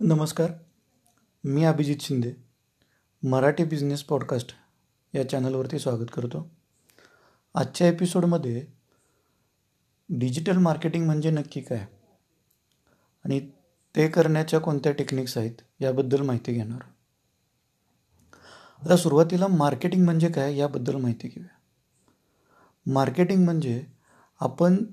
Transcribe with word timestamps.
नमस्कार. 0.00 0.52
मी 1.44 1.64
Abhijit 1.64 1.96
Shinde. 2.00 2.32
Marathi 3.22 3.64
business 3.64 4.02
podcast 4.02 4.54
या 5.14 5.28
चॅनलवरती 5.28 5.78
स्वागत 5.78 6.04
करतो. 6.12 6.50
आजच्या 7.54 7.88
एपिसोडमध्ये 7.88 8.66
डिजिटल 10.08 10.56
मार्केटिंग 10.56 11.06
म्हणजे 11.06 11.30
नक्की 11.30 11.60
काय? 11.60 11.86
आणि 13.24 13.50
ते 13.96 14.08
करण्याच्या 14.08 14.60
कोणत्या 14.60 14.92
टेक्निक्स 14.92 15.38
आहेत 15.38 15.54
याबद्दल 15.80 16.20
माहिती 16.20 16.52
घेणार. 16.52 16.80
आता 18.82 18.96
सुरुवातीला 18.96 19.46
मार्केटिंग 19.46 20.04
म्हणजे 20.04 20.28
काय 20.28 20.56
याबद्दल 20.56 20.96
माहिती 20.96 21.28
घेऊया. 21.28 21.56
मार्केटिंग 22.92 23.44
म्हणजे 23.44 23.86
आपण 24.40 24.84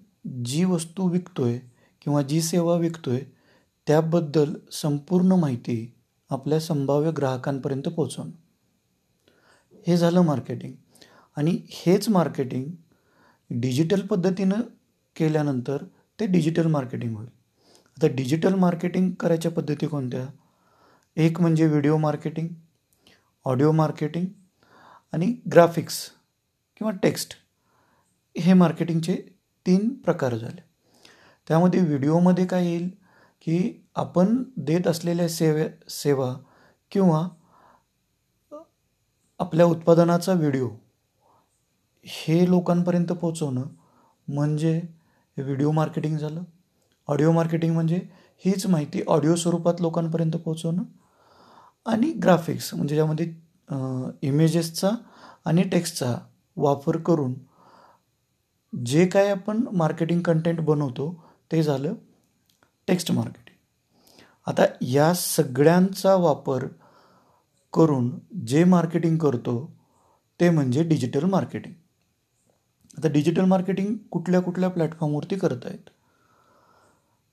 जी 0.46 0.66
वस्तू 0.66 1.10
विकतोय 1.10 1.60
किंवा 2.02 2.22
जी 2.22 2.42
सेवा 2.42 2.76
विकतोय 2.76 3.22
त्याबद्दल 3.88 4.54
संपूर्ण 4.72 5.32
माहिती 5.32 5.96
आपल्या 6.30 6.60
संभाव्य 6.60 7.12
ग्राहकांपर्यंत 7.12 7.84
पोचवणं 7.84 8.32
हे 9.88 9.98
झालं 9.98 10.22
मार्केटिंग 10.22 10.74
आणि 11.38 11.60
हेच 11.70 12.10
मार्केटिंग 12.10 12.72
डिजिटल 13.50 14.02
पद्धतीनं 14.02 14.62
केल्यानंतर 15.16 15.84
ते 16.20 16.26
डिजिटल 16.26 16.68
मार्केटिंग 16.68 17.16
होईल. 17.16 17.28
आता 17.98 18.08
डिजिटल 18.08 18.54
मार्केटिंग 18.54 19.12
करायच्या 19.12 19.52
पद्धती 19.52 19.88
कोणत्या? 19.88 20.28
एक 21.18 21.42
म्हणजे 21.42 21.68
व्हिडिओ 21.68 21.98
मार्केटिंग 21.98 22.48
ऑडिओ 23.46 23.72
मार्केटिंग 23.72 24.26
आणि 25.14 25.36
ग्राफिक्स 25.52 26.10
किंवा 26.78 26.92
टेक्स्ट 26.92 27.34
हे 28.38 28.54
मार्केटिंगचे 28.54 29.16
तीन 29.66 29.90
प्रकार 29.90 30.36
झाले. 30.36 30.64
त्यामध्ये 31.48 31.82
व्हिडिओमध्ये 31.82 32.46
काय 32.46 32.66
येईल? 32.66 33.01
की 33.42 33.58
आपण 33.96 34.44
देत 34.66 34.88
असलेल्या 34.88 35.28
सेवे 35.30 35.68
सेवा 35.90 36.34
किंवा 36.92 37.28
आपल्या 39.40 39.66
उत्पादनाचा 39.66 40.34
व्हिडिओ 40.34 40.70
हे 42.06 42.46
लोकांपर्यंत 42.50 43.12
पोचवणं 43.22 43.64
म्हणजे 44.28 44.80
व्हिडिओ 45.38 45.72
मार्केटिंग 45.72 46.18
झालं. 46.18 46.44
ऑडिओ 47.08 47.32
मार्केटिंग 47.32 47.74
म्हणजे 47.74 48.00
हीच 48.46 48.66
माहिती 48.68 49.02
ऑडिओ 49.08 49.36
स्वरूपात 49.36 49.82
लोकांपर्यंत 49.82 50.36
पोचवणं 50.46 50.84
आणि 51.86 52.12
ग्राफिक्स 52.24 52.74
म्हणजे 52.74 52.96
ज्यामध्ये 52.96 53.26
इमेजेसचा 54.28 54.90
आणि 55.46 55.64
टेक्स्टचा 55.70 56.16
वापर 56.58 56.98
करून 56.98 57.34
जे 58.74 59.06
काय 59.08 59.30
आपण 59.32 59.64
मार्केटिंग 59.74 60.22
कंटेंट 60.22 60.60
बनवतो 60.66 61.14
ते 61.52 61.62
झालं. 61.64 61.94
टेक्स्ट 62.88 63.12
मार्केटिंग 63.12 63.50
आता 64.48 64.64
या 64.82 65.14
सगळ्यांचा 65.14 66.16
वापर 66.16 66.66
करून 67.74 68.10
जे 68.46 68.64
मार्केटिंग 68.64 69.18
करतो 69.18 69.56
ते 70.40 70.50
म्हणजे 70.50 70.84
डिजिटल 70.84 71.26
मार्केटिंग 71.26 71.74
आता 72.98 73.08
डिजिटल 73.08 73.46
मार्केटिंग 73.46 73.96
कुठल्या 74.12 74.42
कुठल्या 74.42 74.70
प्लॅटफॉर्मवरती 74.70 75.36
करत 75.36 75.66
आहेत 75.66 75.90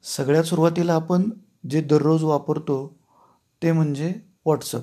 सगळ्यात 0.04 0.44
सुरुवातीला 0.44 0.94
आपण 0.94 1.30
जे 1.70 1.80
दररोज 1.80 2.24
वापरतो 2.24 2.76
ते 3.62 3.72
म्हणजे 3.72 4.08
व्हॉट्सअप 4.46 4.82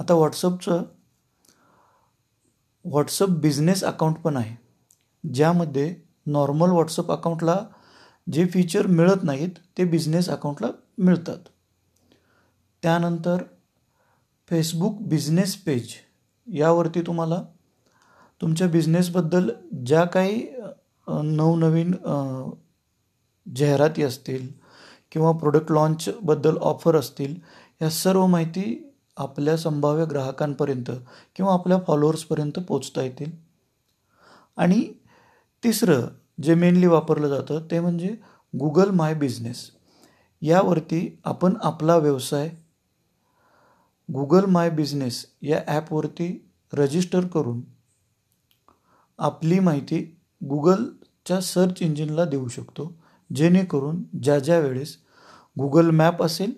आता 0.00 0.14
व्हॉट्सअपचं 0.14 0.84
व्हॉट्सअप 2.84 3.28
बिझनेस 3.28 3.84
अकाउंट 3.84 4.16
पण 4.16 4.36
आहे 4.36 4.56
ज्यामध्ये 5.32 5.94
नॉर्मल 6.26 6.70
व्हॉट्सअप 6.70 7.12
अकाउंटला 7.12 7.56
जे 8.32 8.46
फीचर 8.46 8.86
मिळत 8.86 9.22
नाहीत 9.22 9.58
ते 9.78 9.84
बिझनेस 9.84 10.28
अकाउंटला 10.28 10.68
मिळतात. 10.98 11.38
त्यानंतर 12.82 13.42
फेसबुक 14.48 15.00
बिझनेस 15.02 15.54
पेज 15.56 15.94
यावरती 16.46 17.00
तुम्हाला 17.00 17.42
तुमच्या 18.40 18.66
बिझनेसबद्दल 18.68 19.50
ज्या 19.86 20.04
काही 20.04 20.42
नवनवीन 21.08 21.92
जाहिराती 23.46 24.02
असतील 24.02 24.48
किंवा 25.12 25.32
प्रोडक्ट 25.32 25.72
लॉन्चबद्दल 25.72 26.56
ऑफर 26.56 26.96
असतील 26.96 27.34
या 27.82 27.90
सर्व 27.90 28.26
माहिती 28.26 28.94
आपल्या 29.16 29.56
संभाव्य 29.56 30.04
ग्राहकांपर्यंत 30.04 30.90
किंवा 31.36 31.52
आपल्या 31.52 31.78
फॉलोअर्सपर्यंत 31.86 32.58
पोचता 32.58 33.02
येतील. 33.02 33.30
आणि 34.56 34.92
तिसरं 35.62 36.06
जे 36.42 36.54
मेनली 36.54 36.86
वापरलं 36.86 37.28
जातं 37.28 37.66
ते 37.70 37.80
म्हणजे 37.80 38.08
गुगल 38.54 38.90
माय 38.90 39.14
बिझनेस 39.14 39.70
यावरती 40.42 41.20
आपण 41.24 41.54
आपला 41.62 41.96
व्यवसाय 41.96 42.48
गुगल 44.08 44.44
माय 44.44 44.70
बिझनेस 44.70 45.26
या 45.42 45.60
ॲपवरती 45.66 46.48
रजिस्टर 46.72 47.26
करून 47.26 47.60
आपली 49.18 49.58
माहिती 49.58 49.98
गुगलच्या 50.42 51.40
सर्च 51.40 51.82
इंजिनला 51.82 52.24
देऊ 52.24 52.48
शकतो. 52.48 52.92
जेणेकरून 53.30 54.02
ज्या 54.22 54.38
ज्या 54.38 54.58
वेळेस 54.58 54.96
गुगल 55.58 55.90
मॅप 55.90 56.22
असेल 56.22 56.52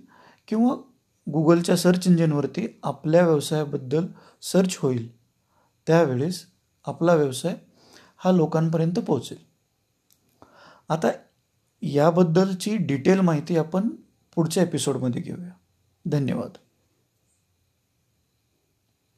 किंवा 0.48 0.74
गुगलच्या 1.26 1.76
सर्च 1.76 2.06
इंजिनवरती 2.06 2.66
आपल्या 2.82 3.26
व्यवसायाबद्दल 3.26 4.06
सर्च 4.42 4.76
होईल 4.82 5.08
त्यावेळेस 5.86 6.44
आपला 6.84 7.14
व्यवसाय 7.14 7.54
हा 8.16 8.32
लोकांपर्यंत 8.32 8.98
पोहोचेल. 8.98 9.49
आता 10.90 11.08
याबद्दलची 11.82 12.76
डिटेल 12.76 13.20
माहिती 13.20 13.56
आपण 13.56 13.88
पुढच्या 14.34 14.62
एपिसोडमध्ये 14.62 15.22
घेऊया. 15.22 15.50
धन्यवाद. 16.04 16.50